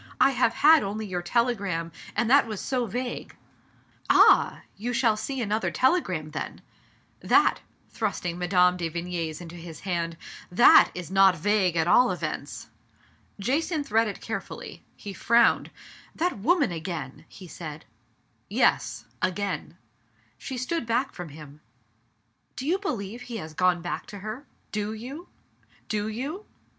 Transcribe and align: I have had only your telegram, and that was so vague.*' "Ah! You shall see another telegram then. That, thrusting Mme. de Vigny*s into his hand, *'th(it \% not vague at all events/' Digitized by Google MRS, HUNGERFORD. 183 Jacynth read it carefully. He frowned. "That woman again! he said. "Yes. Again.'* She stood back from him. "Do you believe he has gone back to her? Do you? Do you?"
I 0.19 0.31
have 0.31 0.55
had 0.55 0.81
only 0.81 1.05
your 1.05 1.21
telegram, 1.21 1.91
and 2.15 2.27
that 2.27 2.47
was 2.47 2.59
so 2.59 2.87
vague.*' 2.87 3.35
"Ah! 4.09 4.61
You 4.75 4.93
shall 4.93 5.15
see 5.15 5.39
another 5.43 5.69
telegram 5.69 6.31
then. 6.31 6.61
That, 7.19 7.59
thrusting 7.91 8.37
Mme. 8.39 8.77
de 8.77 8.89
Vigny*s 8.89 9.41
into 9.41 9.53
his 9.57 9.81
hand, 9.81 10.17
*'th(it 10.51 10.89
\% 10.95 11.11
not 11.11 11.35
vague 11.37 11.75
at 11.75 11.85
all 11.87 12.07
events/' 12.09 12.65
Digitized 12.65 12.71
by 12.73 13.37
Google 13.37 13.45
MRS, 13.45 13.45
HUNGERFORD. 13.45 13.49
183 13.53 13.61
Jacynth 13.61 13.91
read 13.91 14.07
it 14.07 14.21
carefully. 14.21 14.83
He 14.95 15.13
frowned. 15.13 15.71
"That 16.15 16.39
woman 16.39 16.71
again! 16.71 17.25
he 17.29 17.47
said. 17.47 17.85
"Yes. 18.49 19.05
Again.'* 19.21 19.77
She 20.39 20.57
stood 20.57 20.87
back 20.87 21.13
from 21.13 21.29
him. 21.29 21.61
"Do 22.55 22.65
you 22.65 22.79
believe 22.79 23.21
he 23.21 23.37
has 23.37 23.53
gone 23.53 23.83
back 23.83 24.07
to 24.07 24.17
her? 24.17 24.47
Do 24.71 24.93
you? 24.93 25.27
Do 25.87 26.07
you?" 26.07 26.47